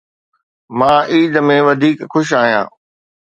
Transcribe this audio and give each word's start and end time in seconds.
مان 0.77 0.95
عيد 1.11 1.33
۾ 1.49 1.55
وڌيڪ 1.65 1.97
خوش 2.11 2.27
آهيان. 2.41 2.67